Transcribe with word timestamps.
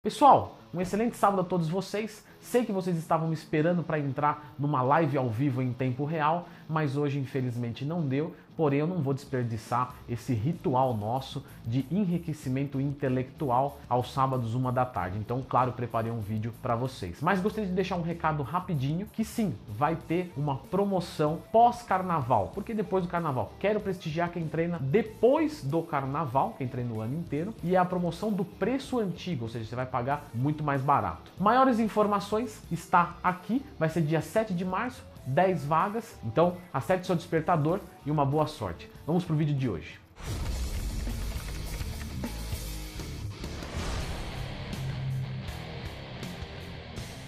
Pessoal, 0.00 0.56
um 0.72 0.80
excelente 0.80 1.16
sábado 1.16 1.40
a 1.40 1.44
todos 1.44 1.68
vocês. 1.68 2.24
Sei 2.40 2.64
que 2.64 2.72
vocês 2.72 2.96
estavam 2.96 3.28
me 3.28 3.34
esperando 3.34 3.82
para 3.82 3.98
entrar 3.98 4.54
numa 4.58 4.80
live 4.80 5.18
ao 5.18 5.28
vivo 5.28 5.60
em 5.60 5.72
tempo 5.72 6.04
real, 6.04 6.48
mas 6.68 6.96
hoje 6.96 7.18
infelizmente 7.18 7.84
não 7.84 8.02
deu. 8.02 8.34
Porém, 8.56 8.80
eu 8.80 8.88
não 8.88 9.00
vou 9.00 9.14
desperdiçar 9.14 9.94
esse 10.08 10.34
ritual 10.34 10.96
nosso 10.96 11.44
de 11.64 11.86
enriquecimento 11.92 12.80
intelectual 12.80 13.78
aos 13.88 14.12
sábados, 14.12 14.52
uma 14.52 14.72
da 14.72 14.84
tarde. 14.84 15.16
Então, 15.16 15.44
claro, 15.48 15.70
preparei 15.70 16.10
um 16.10 16.18
vídeo 16.18 16.52
para 16.60 16.74
vocês. 16.74 17.20
Mas 17.22 17.40
gostaria 17.40 17.68
de 17.68 17.74
deixar 17.74 17.94
um 17.94 18.02
recado 18.02 18.42
rapidinho 18.42 19.06
que 19.12 19.24
sim, 19.24 19.54
vai 19.68 19.94
ter 19.94 20.32
uma 20.36 20.56
promoção 20.56 21.38
pós-carnaval. 21.52 22.50
Porque 22.52 22.74
depois 22.74 23.04
do 23.04 23.08
carnaval, 23.08 23.52
quero 23.60 23.78
prestigiar 23.78 24.32
quem 24.32 24.48
treina 24.48 24.78
depois 24.80 25.62
do 25.62 25.80
carnaval, 25.82 26.56
quem 26.58 26.66
treina 26.66 26.92
o 26.92 27.00
ano 27.00 27.14
inteiro, 27.14 27.54
e 27.62 27.76
é 27.76 27.78
a 27.78 27.84
promoção 27.84 28.32
do 28.32 28.44
preço 28.44 28.98
antigo, 28.98 29.44
ou 29.44 29.48
seja, 29.48 29.66
você 29.66 29.76
vai 29.76 29.86
pagar 29.86 30.24
muito 30.34 30.64
mais 30.64 30.82
barato. 30.82 31.30
Maiores 31.38 31.78
informações 31.78 32.27
está 32.70 33.16
aqui, 33.22 33.64
vai 33.78 33.88
ser 33.88 34.02
dia 34.02 34.20
7 34.20 34.52
de 34.52 34.64
março, 34.64 35.02
10 35.26 35.64
vagas. 35.64 36.18
Então, 36.24 36.56
acerte 36.72 37.06
seu 37.06 37.16
despertador 37.16 37.80
e 38.04 38.10
uma 38.10 38.24
boa 38.24 38.46
sorte. 38.46 38.90
Vamos 39.06 39.24
para 39.24 39.34
o 39.34 39.36
vídeo 39.36 39.54
de 39.54 39.68
hoje. 39.68 39.98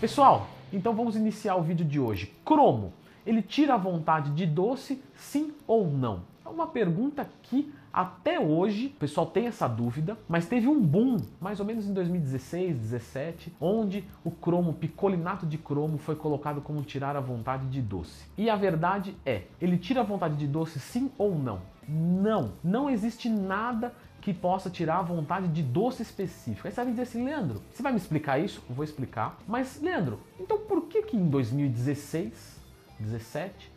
Pessoal, 0.01 0.49
então 0.73 0.95
vamos 0.95 1.15
iniciar 1.15 1.57
o 1.57 1.63
vídeo 1.63 1.85
de 1.85 2.01
hoje. 2.01 2.33
Cromo, 2.45 2.93
ele 3.27 3.43
tira 3.43 3.75
a 3.75 3.77
vontade 3.77 4.31
de 4.31 4.47
doce, 4.47 5.03
sim 5.15 5.53
ou 5.67 5.91
não? 5.91 6.23
Uma 6.51 6.67
pergunta 6.67 7.29
que 7.43 7.73
até 7.93 8.39
hoje, 8.39 8.87
o 8.87 9.01
pessoal 9.01 9.27
tem 9.27 9.47
essa 9.47 9.67
dúvida, 9.67 10.17
mas 10.29 10.47
teve 10.47 10.69
um 10.69 10.81
boom, 10.81 11.17
mais 11.41 11.59
ou 11.59 11.67
menos 11.67 11.87
em 11.87 11.93
2016, 11.93 12.77
2017, 12.79 13.53
onde 13.61 14.05
o 14.25 14.31
cromo, 14.31 14.75
picolinato 14.75 15.45
de 15.45 15.59
cromo, 15.59 15.99
foi 15.99 16.15
colocado 16.15 16.61
como 16.61 16.83
tirar 16.83 17.17
a 17.17 17.21
vontade 17.21 17.67
de 17.67 17.81
doce. 17.83 18.27
E 18.39 18.49
a 18.49 18.57
verdade 18.57 19.17
é, 19.27 19.43
ele 19.61 19.77
tira 19.77 20.01
a 20.01 20.05
vontade 20.05 20.37
de 20.37 20.47
doce 20.47 20.79
sim 20.79 21.11
ou 21.19 21.35
não? 21.35 21.61
Não, 21.89 22.53
não 22.63 22.89
existe 22.89 23.29
nada 23.29 23.93
que 24.21 24.33
possa 24.35 24.71
tirar 24.71 24.99
a 24.99 25.03
vontade 25.03 25.49
de 25.49 25.63
doce 25.63 26.03
específico. 26.03 26.69
Aí 26.69 26.73
você 26.73 26.83
vai 26.83 26.91
dizer 26.91 27.03
assim, 27.03 27.25
Leandro, 27.25 27.63
você 27.73 27.83
vai 27.83 27.91
me 27.91 27.99
explicar 27.99 28.39
isso? 28.39 28.63
Vou 28.69 28.85
explicar. 28.85 29.39
Mas, 29.49 29.81
Leandro, 29.81 30.21
então 30.39 30.59
por 30.59 30.83
que 30.83 31.03
que 31.03 31.17
em 31.17 31.29
2016, 31.29 32.61
17, 33.01 33.73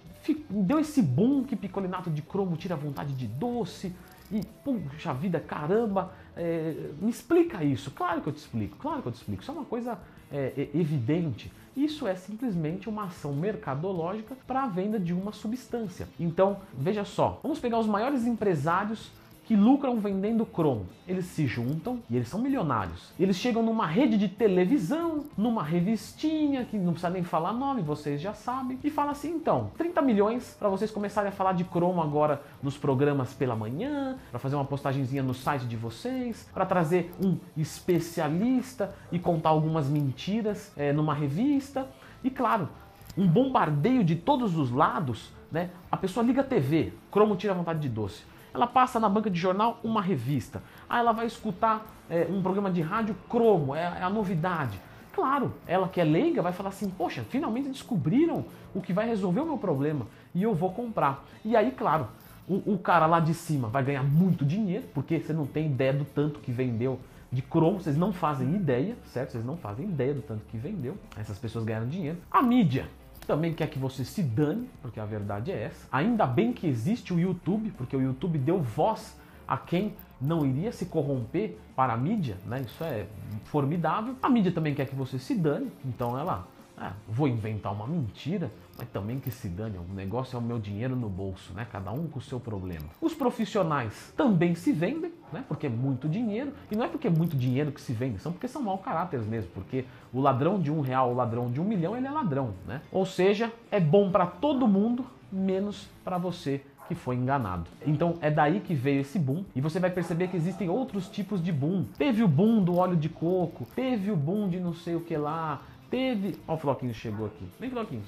deu 0.50 0.80
esse 0.80 1.02
boom 1.02 1.44
que 1.44 1.56
picolinato 1.56 2.10
de 2.10 2.22
cromo 2.22 2.56
tira 2.56 2.76
a 2.76 2.78
vontade 2.78 3.14
de 3.14 3.28
doce 3.28 3.94
e 4.32 4.42
puxa 4.64 5.14
vida, 5.14 5.40
caramba, 5.40 6.14
é, 6.36 6.92
me 7.00 7.10
explica 7.10 7.64
isso. 7.64 7.92
Claro 7.92 8.22
que 8.22 8.30
eu 8.30 8.34
te 8.34 8.38
explico, 8.38 8.78
claro 8.78 9.02
que 9.02 9.08
eu 9.10 9.12
te 9.12 9.16
explico. 9.16 9.42
Isso 9.42 9.52
é 9.52 9.54
uma 9.54 9.66
coisa 9.66 10.00
é, 10.32 10.54
é 10.58 10.78
evidente. 10.78 11.52
Isso 11.76 12.08
é 12.08 12.16
simplesmente 12.16 12.88
uma 12.88 13.06
ação 13.06 13.34
mercadológica 13.34 14.36
para 14.48 14.64
a 14.64 14.68
venda 14.68 15.00
de 15.00 15.14
uma 15.14 15.32
substância. 15.32 16.08
Então, 16.20 16.58
veja 16.74 17.04
só, 17.04 17.40
vamos 17.42 17.60
pegar 17.60 17.80
os 17.80 17.88
maiores 17.88 18.26
empresários 18.26 19.12
que 19.46 19.56
lucram 19.56 20.00
vendendo 20.00 20.46
cromo. 20.46 20.86
Eles 21.08 21.26
se 21.26 21.46
juntam 21.46 22.02
e 22.10 22.16
eles 22.16 22.30
são 22.30 22.40
milionários. 22.40 23.12
Eles 23.20 23.36
chegam 23.36 23.62
numa 23.62 23.86
rede 23.86 24.18
de 24.18 24.30
televisão, 24.30 25.26
numa 25.38 25.62
revistinha, 25.64 26.64
que 26.66 26.78
não 26.78 26.94
precisa 26.94 27.10
nem 27.10 27.24
falar 27.24 27.52
nome, 27.52 27.82
vocês 27.82 28.22
já 28.22 28.34
sabem, 28.34 28.80
e 28.84 28.90
fala 28.90 29.12
assim: 29.12 29.32
então, 29.32 29.72
30 29.78 30.02
milhões 30.02 30.56
para 30.58 30.70
vocês 30.70 30.92
começarem 30.92 31.30
a 31.30 31.32
falar 31.32 31.54
de 31.54 31.64
cromo 31.66 32.02
agora 32.02 32.42
nos 32.62 32.78
programas 32.78 33.34
pela 33.34 33.56
manhã, 33.56 34.18
para 34.30 34.40
fazer 34.40 34.56
uma 34.56 34.66
postagenzinha 34.66 35.24
no 35.24 35.34
site 35.34 35.66
de 35.66 35.76
vocês, 35.76 36.50
para 36.54 36.66
trazer 36.66 37.12
um 37.22 37.38
especialista 37.58 38.96
e 39.12 39.20
contar 39.20 39.50
algumas 39.50 39.88
mentiras 39.90 40.72
é, 40.78 40.94
numa 40.94 41.14
revista. 41.14 41.88
E 42.24 42.30
claro, 42.30 42.70
um 43.18 43.28
bombardeio 43.28 44.04
de 44.04 44.16
todos 44.16 44.58
os 44.58 44.72
lados, 44.72 45.32
né? 45.52 45.70
A 45.92 45.98
pessoa 45.98 46.26
liga 46.26 46.42
a 46.42 46.44
TV, 46.44 46.94
cromo 47.12 47.36
tira 47.36 47.54
a 47.54 47.56
vontade 47.56 47.80
de 47.80 47.90
doce. 47.90 48.24
Ela 48.54 48.68
passa 48.68 49.00
na 49.00 49.10
banca 49.10 49.30
de 49.30 49.40
jornal 49.40 49.80
uma 49.84 50.02
revista. 50.02 50.62
Aí 50.90 51.00
ela 51.00 51.12
vai 51.12 51.26
escutar 51.26 51.86
é, 52.10 52.28
um 52.30 52.42
programa 52.42 52.70
de 52.70 52.82
rádio 52.82 53.16
cromo, 53.30 53.76
é, 53.76 53.82
é, 53.82 54.04
a 54.04 54.10
novidade. 54.10 54.80
Claro, 55.14 55.54
ela 55.68 55.88
que 55.88 56.00
é 56.00 56.04
leiga 56.04 56.42
vai 56.42 56.54
falar 56.54 56.70
assim: 56.70 56.90
Poxa, 56.90 57.24
finalmente 57.30 57.70
descobriram 57.70 58.46
o 58.74 58.82
que 58.82 58.94
vai 58.94 59.08
resolver 59.08 59.42
o 59.42 59.46
meu 59.46 59.58
problema 59.58 60.08
e 60.34 60.44
eu 60.44 60.54
vou 60.54 60.72
comprar. 60.72 61.26
E 61.44 61.56
aí, 61.56 61.72
claro, 61.72 62.08
o, 62.48 62.74
o 62.74 62.78
cara 62.78 63.06
lá 63.06 63.20
de 63.20 63.34
cima 63.34 63.68
vai 63.68 63.84
ganhar 63.84 64.04
muito 64.04 64.46
dinheiro, 64.46 64.86
porque 64.94 65.20
você 65.20 65.34
não 65.34 65.46
tem 65.46 65.68
ideia 65.68 65.94
do 65.94 66.06
tanto 66.06 66.40
que 66.40 66.52
vendeu 66.52 67.00
de 67.32 67.42
cromo, 67.42 67.80
vocês 67.80 67.98
não 67.98 68.14
fazem 68.14 68.56
ideia, 68.56 68.96
certo? 69.06 69.32
Vocês 69.32 69.44
não 69.44 69.58
fazem 69.58 69.86
ideia 69.86 70.14
do 70.14 70.22
tanto 70.22 70.46
que 70.46 70.58
vendeu. 70.58 70.96
Essas 71.18 71.40
pessoas 71.40 71.66
ganharam 71.66 71.88
dinheiro. 71.88 72.18
A 72.30 72.44
mídia 72.44 72.88
também 73.26 73.54
quer 73.54 73.68
que 73.68 73.80
você 73.80 74.04
se 74.04 74.22
dane, 74.22 74.70
porque 74.82 75.00
a 75.00 75.06
verdade 75.06 75.52
é 75.52 75.64
essa. 75.64 75.88
Ainda 75.92 76.26
bem 76.26 76.54
que 76.54 76.68
existe 76.68 77.14
o 77.14 77.20
YouTube, 77.20 77.72
porque 77.78 77.96
o 77.96 78.02
YouTube 78.02 78.38
deu 78.38 78.62
voz 78.62 79.18
a 79.48 79.58
quem 79.58 79.96
não 80.20 80.46
iria 80.46 80.72
se 80.72 80.86
corromper 80.86 81.58
para 81.76 81.94
a 81.94 81.98
mídia, 81.98 82.38
né? 82.46 82.62
Isso 82.62 82.84
é 82.84 83.06
formidável. 83.46 84.16
A 84.22 84.30
mídia 84.30 84.52
também 84.52 84.74
quer 84.74 84.86
que 84.86 84.96
você 84.96 85.20
se 85.20 85.36
dane, 85.36 85.72
então 85.86 86.18
ela 86.18 86.48
ah, 86.78 86.94
vou 87.08 87.28
inventar 87.28 87.72
uma 87.72 87.88
mentira, 87.88 88.52
mas 88.78 88.88
também 88.90 89.20
que 89.20 89.30
se 89.30 89.48
dane, 89.48 89.78
o 89.78 89.94
negócio 89.94 90.36
é 90.36 90.40
o 90.40 90.42
meu 90.42 90.58
dinheiro 90.58 90.96
no 90.96 91.08
bolso, 91.08 91.54
né? 91.54 91.68
Cada 91.72 91.92
um 91.92 92.08
com 92.08 92.20
o 92.20 92.22
seu 92.22 92.40
problema. 92.40 92.86
Os 93.00 93.14
profissionais 93.14 94.12
também 94.18 94.56
se 94.56 94.72
vendem, 94.72 95.14
né? 95.32 95.44
Porque 95.48 95.68
é 95.68 95.70
muito 95.70 96.10
dinheiro, 96.10 96.52
e 96.72 96.76
não 96.76 96.84
é 96.84 96.88
porque 96.88 97.08
é 97.08 97.12
muito 97.12 97.38
dinheiro 97.38 97.72
que 97.72 97.82
se 97.82 97.94
vende, 97.94 98.20
são 98.20 98.32
porque 98.32 98.48
são 98.48 98.62
mau 98.62 98.78
caráteres 98.80 99.26
mesmo, 99.26 99.52
porque 99.54 99.86
o 100.12 100.20
ladrão 100.20 100.60
de 100.60 100.72
um 100.72 100.82
real, 100.82 101.12
o 101.12 101.16
ladrão 101.16 101.52
de 101.52 101.62
um 101.62 101.64
milhão, 101.64 101.96
ele 101.96 102.08
é 102.08 102.12
ladrão, 102.12 102.54
né? 102.68 102.82
Ou 102.92 103.06
seja, 103.06 103.52
é 103.70 103.80
bom 103.80 104.12
para 104.12 104.26
todo 104.26 104.68
mundo, 104.68 105.06
menos 105.32 105.88
para 106.04 106.18
você 106.18 106.62
que 106.88 106.96
foi 106.96 107.16
enganado. 107.16 107.66
Então 107.86 108.18
é 108.22 108.30
daí 108.30 108.60
que 108.60 108.74
veio 108.74 109.02
esse 109.02 109.18
boom 109.18 109.44
e 109.56 109.62
você 109.62 109.80
vai 109.80 109.90
perceber 109.90 110.28
que 110.28 110.38
existem 110.38 110.70
outros 110.70 111.08
tipos 111.08 111.44
de 111.44 111.52
boom. 111.52 111.86
Teve 111.98 112.24
o 112.24 112.28
boom 112.28 112.64
do 112.64 112.78
óleo 112.78 112.96
de 112.96 113.10
coco, 113.10 113.66
teve 113.76 114.12
o 114.12 114.16
boom 114.16 114.50
de 114.50 114.60
não 114.60 114.74
sei 114.74 114.96
o 114.96 115.02
que 115.02 115.16
lá, 115.16 115.62
teve. 115.94 116.36
Ó, 116.48 116.56
o 116.56 116.58
Floquinho 116.58 116.92
chegou 116.92 117.28
aqui. 117.28 117.48
Vem, 117.60 117.70
Floquinho. 117.70 118.02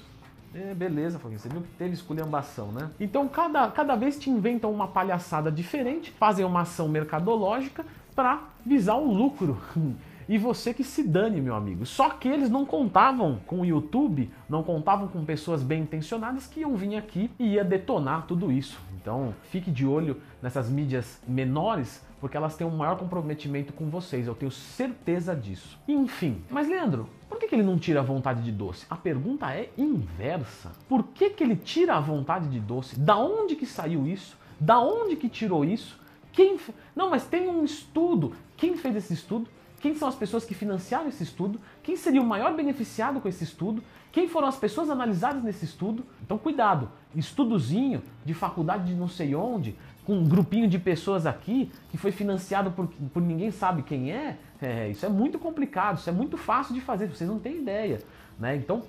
É, 0.52 0.74
beleza, 0.74 1.20
Floquinho. 1.20 1.38
Você 1.38 1.48
viu 1.48 1.60
que 1.60 1.68
teve 1.78 1.94
esculhambação, 1.94 2.72
né? 2.72 2.90
Então, 2.98 3.28
cada, 3.28 3.70
cada 3.70 3.94
vez 3.94 4.18
te 4.18 4.28
inventam 4.28 4.72
uma 4.72 4.88
palhaçada 4.88 5.52
diferente, 5.52 6.10
fazem 6.18 6.44
uma 6.44 6.62
ação 6.62 6.88
mercadológica 6.88 7.86
para 8.16 8.42
visar 8.64 8.96
o 8.96 9.12
lucro. 9.12 9.56
E 10.28 10.38
você 10.38 10.74
que 10.74 10.82
se 10.82 11.04
dane, 11.04 11.40
meu 11.40 11.54
amigo. 11.54 11.86
Só 11.86 12.10
que 12.10 12.26
eles 12.26 12.50
não 12.50 12.66
contavam 12.66 13.38
com 13.46 13.60
o 13.60 13.64
YouTube, 13.64 14.28
não 14.48 14.60
contavam 14.60 15.06
com 15.06 15.24
pessoas 15.24 15.62
bem 15.62 15.82
intencionadas 15.82 16.48
que 16.48 16.62
iam 16.62 16.74
vir 16.74 16.96
aqui 16.96 17.30
e 17.38 17.52
ia 17.52 17.62
detonar 17.62 18.26
tudo 18.26 18.50
isso. 18.50 18.76
Então, 19.00 19.32
fique 19.52 19.70
de 19.70 19.86
olho 19.86 20.20
nessas 20.42 20.68
mídias 20.68 21.22
menores, 21.28 22.04
porque 22.20 22.36
elas 22.36 22.56
têm 22.56 22.66
um 22.66 22.76
maior 22.76 22.98
comprometimento 22.98 23.72
com 23.72 23.88
vocês, 23.88 24.26
eu 24.26 24.34
tenho 24.34 24.50
certeza 24.50 25.32
disso. 25.32 25.78
Enfim, 25.86 26.42
mas 26.50 26.68
Leandro, 26.68 27.08
por 27.28 27.38
que, 27.38 27.48
que 27.48 27.54
ele 27.54 27.62
não 27.62 27.78
tira 27.78 28.00
a 28.00 28.02
vontade 28.02 28.42
de 28.42 28.52
doce? 28.52 28.86
A 28.88 28.96
pergunta 28.96 29.52
é 29.52 29.70
inversa. 29.76 30.72
Por 30.88 31.04
que, 31.08 31.30
que 31.30 31.42
ele 31.42 31.56
tira 31.56 31.96
a 31.96 32.00
vontade 32.00 32.48
de 32.48 32.60
doce? 32.60 32.98
Da 32.98 33.16
onde 33.16 33.56
que 33.56 33.66
saiu 33.66 34.06
isso? 34.06 34.36
Da 34.60 34.78
onde 34.78 35.16
que 35.16 35.28
tirou 35.28 35.64
isso? 35.64 35.98
Quem 36.32 36.58
Não, 36.94 37.10
mas 37.10 37.24
tem 37.24 37.48
um 37.48 37.64
estudo. 37.64 38.32
Quem 38.56 38.76
fez 38.76 38.96
esse 38.96 39.14
estudo? 39.14 39.48
Quem 39.80 39.94
são 39.94 40.08
as 40.08 40.14
pessoas 40.14 40.44
que 40.44 40.54
financiaram 40.54 41.08
esse 41.08 41.22
estudo? 41.22 41.60
Quem 41.82 41.96
seria 41.96 42.22
o 42.22 42.26
maior 42.26 42.54
beneficiado 42.54 43.20
com 43.20 43.28
esse 43.28 43.44
estudo? 43.44 43.82
Quem 44.16 44.26
foram 44.26 44.48
as 44.48 44.56
pessoas 44.56 44.88
analisadas 44.88 45.42
nesse 45.42 45.66
estudo? 45.66 46.02
Então, 46.22 46.38
cuidado, 46.38 46.88
estudozinho 47.14 48.02
de 48.24 48.32
faculdade 48.32 48.86
de 48.86 48.94
não 48.94 49.08
sei 49.08 49.34
onde, 49.34 49.76
com 50.06 50.14
um 50.14 50.26
grupinho 50.26 50.66
de 50.66 50.78
pessoas 50.78 51.26
aqui, 51.26 51.70
que 51.90 51.98
foi 51.98 52.10
financiado 52.10 52.70
por, 52.70 52.88
por 53.12 53.20
ninguém 53.20 53.50
sabe 53.50 53.82
quem 53.82 54.10
é, 54.10 54.38
é, 54.62 54.88
isso 54.88 55.04
é 55.04 55.10
muito 55.10 55.38
complicado, 55.38 55.98
isso 55.98 56.08
é 56.08 56.12
muito 56.14 56.38
fácil 56.38 56.72
de 56.72 56.80
fazer, 56.80 57.08
vocês 57.08 57.28
não 57.28 57.38
têm 57.38 57.58
ideia. 57.58 58.00
Né? 58.38 58.56
Então, 58.56 58.84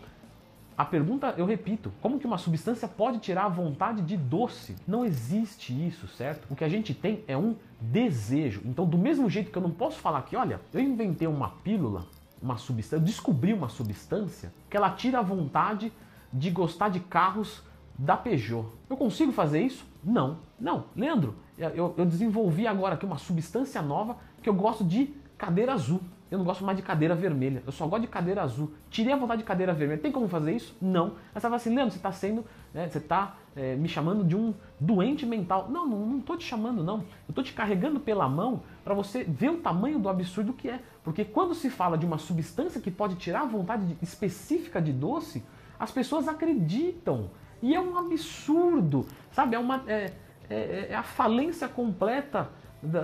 a 0.78 0.86
pergunta, 0.86 1.34
eu 1.38 1.46
repito, 1.46 1.92
como 2.02 2.20
que 2.20 2.26
uma 2.26 2.38
substância 2.38 2.88
pode 2.88 3.20
tirar 3.20 3.48
a 3.48 3.50
vontade 3.50 4.04
de 4.04 4.16
doce? 4.16 4.78
Não 4.88 5.04
existe 5.04 5.74
isso, 5.74 6.08
certo? 6.08 6.48
O 6.50 6.56
que 6.56 6.64
a 6.64 6.70
gente 6.70 6.94
tem 6.94 7.26
é 7.28 7.36
um 7.36 7.54
desejo. 7.82 8.62
Então, 8.64 8.86
do 8.86 8.98
mesmo 8.98 9.30
jeito 9.30 9.52
que 9.52 9.58
eu 9.58 9.62
não 9.62 9.72
posso 9.72 10.00
falar 10.00 10.22
que, 10.22 10.38
olha, 10.38 10.62
eu 10.74 10.80
inventei 10.80 11.28
uma 11.28 11.50
pílula, 11.50 12.06
uma 12.42 12.58
substância, 12.58 12.96
eu 12.96 13.06
descobri 13.06 13.54
uma 13.54 13.70
substância 13.70 14.54
que 14.70 14.78
ela 14.78 14.90
tira 14.92 15.20
a 15.20 15.22
vontade 15.22 15.92
de 16.32 16.50
gostar 16.50 16.90
de 16.90 17.00
carros 17.00 17.64
da 17.98 18.16
Peugeot. 18.16 18.68
Eu 18.90 18.96
consigo 18.96 19.32
fazer 19.32 19.62
isso? 19.62 19.86
Não. 20.04 20.38
Não. 20.60 20.86
Leandro, 20.96 21.36
eu, 21.58 21.94
eu 21.98 22.06
desenvolvi 22.06 22.68
agora 22.68 22.96
aqui 22.96 23.06
uma 23.06 23.18
substância 23.18 23.82
nova 23.82 24.18
que 24.42 24.50
eu 24.50 24.54
gosto 24.54 24.84
de 24.84 25.14
cadeira 25.38 25.74
azul. 25.74 26.02
Eu 26.30 26.38
não 26.38 26.46
gosto 26.46 26.64
mais 26.64 26.76
de 26.76 26.84
cadeira 26.84 27.16
vermelha. 27.16 27.64
Eu 27.66 27.72
só 27.72 27.88
gosto 27.88 28.02
de 28.02 28.08
cadeira 28.08 28.42
azul. 28.42 28.74
Tirei 28.90 29.14
a 29.14 29.16
vontade 29.16 29.42
de 29.42 29.48
cadeira 29.48 29.74
vermelha. 29.74 30.02
Tem 30.02 30.12
como 30.12 30.28
fazer 30.28 30.54
isso? 30.54 30.76
Não. 30.82 31.14
Aí 31.34 31.36
você 31.36 31.42
fala 31.42 31.56
assim, 31.56 31.74
Leandro, 31.74 31.92
você 31.92 31.98
está 31.98 32.12
sendo, 32.12 32.46
né, 32.74 32.90
você 32.90 32.98
está 32.98 33.38
é, 33.56 33.76
me 33.76 33.88
chamando 33.88 34.26
de 34.26 34.36
um 34.36 34.54
doente 34.78 35.26
mental. 35.26 35.70
Não, 35.70 35.88
não 35.88 36.20
estou 36.20 36.36
te 36.36 36.44
chamando, 36.44 36.84
não. 36.84 36.98
Eu 36.98 37.30
estou 37.30 37.44
te 37.44 37.54
carregando 37.54 38.00
pela 38.00 38.28
mão 38.28 38.62
para 38.84 38.94
você 38.94 39.24
ver 39.24 39.52
o 39.52 39.58
tamanho 39.58 40.00
do 40.00 40.10
absurdo 40.10 40.52
que 40.52 40.70
é. 40.70 40.82
Porque 41.08 41.24
quando 41.24 41.56
se 41.56 41.70
fala 41.70 41.98
de 41.98 42.06
uma 42.06 42.18
substância 42.18 42.82
que 42.82 42.92
pode 42.92 43.16
tirar 43.16 43.44
a 43.44 43.46
vontade 43.46 43.98
específica 44.02 44.82
de 44.82 44.92
doce, 44.92 45.42
as 45.80 45.90
pessoas 45.90 46.28
acreditam. 46.28 47.30
E 47.62 47.74
é 47.74 47.80
um 47.80 47.98
absurdo, 47.98 49.06
sabe? 49.32 49.56
É, 49.56 49.60
uma, 49.60 49.86
é, 49.88 50.12
é, 50.50 50.88
é 50.90 50.96
a 50.96 51.04
falência 51.04 51.70
completa 51.70 52.50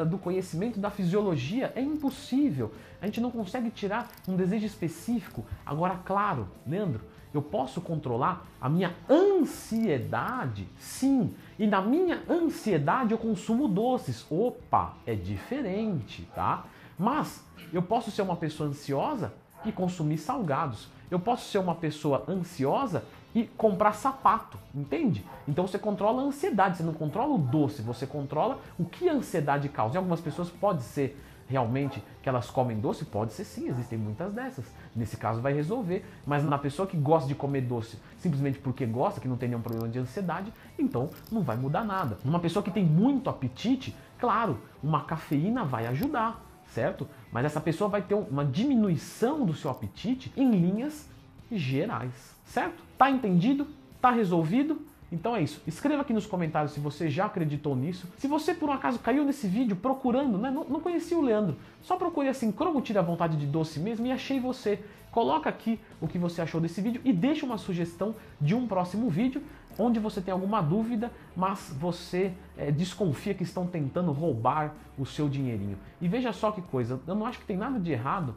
do 0.10 0.18
conhecimento 0.18 0.82
da 0.82 0.90
fisiologia. 0.90 1.72
É 1.78 1.82
impossível. 1.82 2.74
A 3.02 3.06
gente 3.06 3.22
não 3.22 3.32
consegue 3.32 3.70
tirar 3.70 4.12
um 4.28 4.36
desejo 4.36 4.66
específico. 4.66 5.46
Agora, 5.66 5.98
claro, 6.04 6.50
Leandro, 6.68 7.00
eu 7.34 7.42
posso 7.42 7.80
controlar 7.80 8.46
a 8.60 8.68
minha 8.68 8.94
ansiedade? 9.10 10.68
Sim. 10.78 11.34
E 11.58 11.66
na 11.66 11.82
minha 11.82 12.22
ansiedade 12.30 13.14
eu 13.14 13.18
consumo 13.18 13.66
doces. 13.66 14.26
Opa, 14.30 14.98
é 15.06 15.16
diferente, 15.16 16.28
tá? 16.36 16.66
Mas 16.98 17.44
eu 17.72 17.82
posso 17.82 18.12
ser 18.12 18.22
uma 18.22 18.36
pessoa 18.36 18.70
ansiosa 18.70 19.34
e 19.66 19.72
consumir 19.72 20.18
salgados. 20.18 20.88
Eu 21.10 21.20
posso 21.20 21.50
ser 21.50 21.58
uma 21.58 21.76
pessoa 21.76 22.24
ansiosa 22.28 23.04
e 23.36 23.44
comprar 23.44 23.94
sapato, 23.94 24.58
entende? 24.74 25.26
Então 25.48 25.66
você 25.66 25.80
controla 25.80 26.22
a 26.22 26.26
ansiedade, 26.26 26.78
você 26.78 26.84
não 26.84 26.94
controla 26.94 27.34
o 27.34 27.38
doce, 27.38 27.82
você 27.82 28.06
controla 28.06 28.60
o 28.78 28.86
que 28.86 29.10
a 29.10 29.14
ansiedade 29.14 29.70
causa. 29.70 29.96
Em 29.96 29.98
algumas 29.98 30.22
pessoas 30.22 30.50
pode 30.50 30.84
ser 30.84 31.20
realmente 31.48 32.02
que 32.22 32.30
elas 32.30 32.50
comem 32.50 32.80
doce? 32.80 33.06
Pode 33.06 33.34
ser 33.34 33.44
sim, 33.44 33.68
existem 33.70 33.98
muitas 33.98 34.34
dessas. 34.34 34.66
Nesse 34.96 35.18
caso 35.18 35.42
vai 35.42 35.54
resolver. 35.54 36.06
Mas 36.26 36.44
na 36.44 36.58
pessoa 36.58 36.88
que 36.88 36.98
gosta 36.98 37.28
de 37.28 37.36
comer 37.36 37.62
doce 37.62 37.98
simplesmente 38.18 38.60
porque 38.60 38.86
gosta, 38.86 39.20
que 39.20 39.28
não 39.28 39.38
tem 39.38 39.50
nenhum 39.50 39.62
problema 39.62 39.90
de 39.90 40.00
ansiedade, 40.00 40.54
então 40.78 41.10
não 41.32 41.42
vai 41.42 41.58
mudar 41.58 41.84
nada. 41.84 42.18
Uma 42.24 42.40
pessoa 42.40 42.64
que 42.64 42.72
tem 42.72 42.86
muito 42.86 43.30
apetite, 43.30 43.96
claro, 44.18 44.60
uma 44.82 45.04
cafeína 45.04 45.66
vai 45.66 45.88
ajudar, 45.88 46.42
certo? 46.74 47.08
Mas 47.32 47.46
essa 47.46 47.62
pessoa 47.62 47.90
vai 47.90 48.02
ter 48.02 48.16
uma 48.16 48.44
diminuição 48.44 49.46
do 49.46 49.54
seu 49.54 49.70
apetite 49.70 50.34
em 50.36 50.52
linhas 50.52 51.08
gerais, 51.52 52.36
certo? 52.46 52.84
Tá 52.98 53.10
entendido? 53.10 53.68
Tá 54.02 54.10
resolvido? 54.12 54.82
Então 55.14 55.36
é 55.36 55.44
isso. 55.44 55.62
Escreva 55.68 56.02
aqui 56.02 56.12
nos 56.12 56.26
comentários 56.26 56.72
se 56.72 56.80
você 56.80 57.08
já 57.08 57.26
acreditou 57.26 57.76
nisso. 57.76 58.08
Se 58.18 58.28
você 58.28 58.52
por 58.52 58.68
um 58.68 58.72
acaso 58.72 58.98
caiu 58.98 59.24
nesse 59.24 59.48
vídeo 59.48 59.76
procurando, 59.76 60.40
né? 60.40 60.50
não, 60.50 60.64
não 60.64 60.80
conhecia 60.80 61.16
o 61.16 61.22
Leandro, 61.22 61.56
só 61.84 61.96
procurei 61.96 62.32
assim, 62.32 62.52
cromo 62.52 62.82
tira 62.82 63.00
a 63.00 63.04
vontade 63.04 63.38
de 63.38 63.46
doce 63.46 63.80
mesmo 63.80 64.08
e 64.08 64.12
achei 64.12 64.40
você. 64.40 64.84
Coloca 65.12 65.48
aqui 65.48 65.80
o 66.02 66.08
que 66.08 66.18
você 66.18 66.42
achou 66.42 66.60
desse 66.60 66.82
vídeo 66.82 67.00
e 67.06 67.14
deixa 67.14 67.46
uma 67.46 67.60
sugestão 67.60 68.16
de 68.42 68.56
um 68.56 68.68
próximo 68.68 69.08
vídeo 69.08 69.44
onde 69.78 70.00
você 70.00 70.20
tem 70.20 70.32
alguma 70.32 70.62
dúvida, 70.62 71.12
mas 71.36 71.72
você 71.80 72.34
é, 72.58 72.72
desconfia 72.72 73.36
que 73.36 73.44
estão 73.44 73.68
tentando 73.68 74.12
roubar 74.12 74.74
o 74.98 75.06
seu 75.06 75.30
dinheirinho. 75.30 75.78
E 76.02 76.08
veja 76.08 76.34
só 76.34 76.52
que 76.52 76.62
coisa, 76.62 77.00
eu 77.06 77.14
não 77.14 77.28
acho 77.28 77.40
que 77.40 77.46
tem 77.46 77.58
nada 77.58 77.80
de 77.80 77.92
errado 77.92 78.34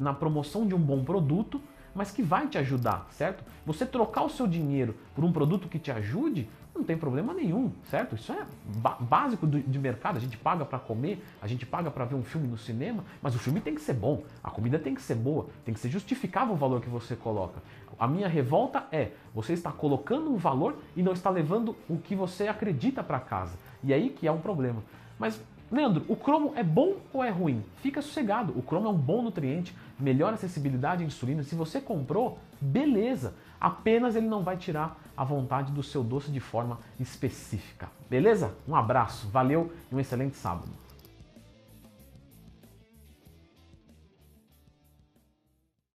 na 0.00 0.12
promoção 0.12 0.66
de 0.66 0.74
um 0.74 0.78
bom 0.78 1.04
produto, 1.04 1.60
mas 1.96 2.10
que 2.10 2.22
vai 2.22 2.46
te 2.46 2.58
ajudar, 2.58 3.06
certo? 3.10 3.42
Você 3.64 3.86
trocar 3.86 4.22
o 4.22 4.30
seu 4.30 4.46
dinheiro 4.46 4.94
por 5.14 5.24
um 5.24 5.32
produto 5.32 5.66
que 5.66 5.78
te 5.78 5.90
ajude, 5.90 6.48
não 6.74 6.84
tem 6.84 6.96
problema 6.96 7.32
nenhum, 7.32 7.72
certo? 7.90 8.14
Isso 8.14 8.32
é 8.32 8.44
básico 9.00 9.46
do, 9.46 9.58
de 9.58 9.78
mercado. 9.78 10.18
A 10.18 10.20
gente 10.20 10.36
paga 10.36 10.64
para 10.64 10.78
comer, 10.78 11.24
a 11.40 11.46
gente 11.46 11.64
paga 11.64 11.90
para 11.90 12.04
ver 12.04 12.14
um 12.14 12.22
filme 12.22 12.46
no 12.46 12.58
cinema, 12.58 13.02
mas 13.22 13.34
o 13.34 13.38
filme 13.38 13.60
tem 13.60 13.74
que 13.74 13.80
ser 13.80 13.94
bom, 13.94 14.22
a 14.44 14.50
comida 14.50 14.78
tem 14.78 14.94
que 14.94 15.00
ser 15.00 15.14
boa, 15.14 15.46
tem 15.64 15.72
que 15.72 15.80
ser 15.80 15.88
justificável 15.88 16.54
o 16.54 16.56
valor 16.56 16.82
que 16.82 16.88
você 16.88 17.16
coloca. 17.16 17.62
A 17.98 18.06
minha 18.06 18.28
revolta 18.28 18.86
é 18.92 19.12
você 19.34 19.54
está 19.54 19.72
colocando 19.72 20.30
um 20.30 20.36
valor 20.36 20.76
e 20.94 21.02
não 21.02 21.12
está 21.12 21.30
levando 21.30 21.74
o 21.88 21.96
que 21.96 22.14
você 22.14 22.46
acredita 22.46 23.02
para 23.02 23.18
casa. 23.18 23.56
E 23.82 23.94
aí 23.94 24.10
que 24.10 24.26
é 24.26 24.32
um 24.32 24.40
problema. 24.40 24.82
Mas 25.18 25.40
Leandro, 25.70 26.04
o 26.08 26.14
cromo 26.14 26.52
é 26.54 26.62
bom 26.62 26.94
ou 27.12 27.24
é 27.24 27.30
ruim? 27.30 27.64
Fica 27.82 28.00
sossegado, 28.00 28.56
o 28.56 28.62
cromo 28.62 28.86
é 28.86 28.90
um 28.90 28.96
bom 28.96 29.20
nutriente, 29.20 29.74
melhora 29.98 30.34
acessibilidade 30.34 31.02
à 31.02 31.06
insulina. 31.06 31.42
Se 31.42 31.56
você 31.56 31.80
comprou, 31.80 32.38
beleza. 32.60 33.34
Apenas 33.60 34.14
ele 34.14 34.28
não 34.28 34.42
vai 34.42 34.56
tirar 34.56 35.00
a 35.16 35.24
vontade 35.24 35.72
do 35.72 35.82
seu 35.82 36.04
doce 36.04 36.30
de 36.30 36.38
forma 36.38 36.78
específica. 37.00 37.88
Beleza? 38.08 38.54
Um 38.68 38.76
abraço, 38.76 39.28
valeu 39.28 39.72
e 39.90 39.94
um 39.94 39.98
excelente 39.98 40.36
sábado. 40.36 40.70